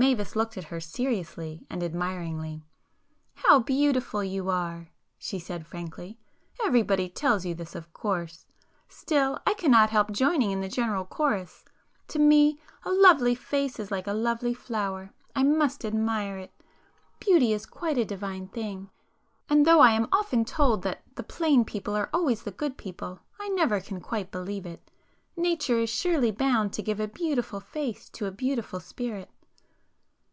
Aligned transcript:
Mavis 0.00 0.36
looked 0.36 0.56
at 0.56 0.62
her 0.66 0.78
seriously 0.78 1.66
and 1.68 1.82
admiringly. 1.82 2.62
"How 3.34 3.58
beautiful 3.58 4.22
you 4.22 4.48
are!" 4.48 4.90
she 5.18 5.40
said 5.40 5.66
frankly—"Everybody 5.66 7.08
tells 7.08 7.44
you 7.44 7.52
this 7.56 7.74
of 7.74 7.92
course,—still, 7.92 9.40
I 9.44 9.54
cannot 9.54 9.90
help 9.90 10.12
joining 10.12 10.52
in 10.52 10.60
the 10.60 10.68
general 10.68 11.04
chorus. 11.04 11.64
To 12.06 12.20
me, 12.20 12.60
a 12.84 12.92
lovely 12.92 13.34
face 13.34 13.80
is 13.80 13.90
like 13.90 14.06
a 14.06 14.12
lovely 14.12 14.54
flower,—I 14.54 15.42
must 15.42 15.84
admire 15.84 16.38
it. 16.38 16.52
Beauty 17.18 17.52
is 17.52 17.66
quite 17.66 17.98
a 17.98 18.04
divine 18.04 18.46
thing, 18.46 18.90
and 19.50 19.66
though 19.66 19.80
I 19.80 19.90
am 19.94 20.06
often 20.12 20.44
told 20.44 20.82
that 20.82 21.02
the 21.16 21.24
plain 21.24 21.64
people 21.64 21.96
are 21.96 22.08
always 22.12 22.44
the 22.44 22.52
good 22.52 22.76
people, 22.76 23.18
I 23.40 23.48
never 23.48 23.80
can 23.80 24.00
quite 24.00 24.30
believe 24.30 24.64
it. 24.64 24.92
Nature 25.36 25.80
is 25.80 25.90
surely 25.90 26.30
bound 26.30 26.72
to 26.74 26.82
give 26.84 27.00
a 27.00 27.08
beautiful 27.08 27.58
face 27.58 28.08
to 28.10 28.26
a 28.26 28.30
beautiful 28.30 28.78
spirit." 28.78 29.28